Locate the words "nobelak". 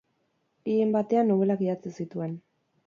1.33-1.63